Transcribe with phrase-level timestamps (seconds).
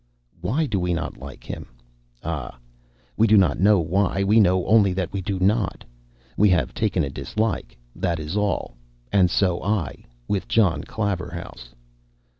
[0.41, 1.67] Why do we not like him?
[2.23, 2.57] Ah,
[3.17, 5.83] we do not know why; we know only that we do not.
[6.35, 8.73] We have taken a dislike, that is all.
[9.11, 11.75] And so I with John Claverhouse.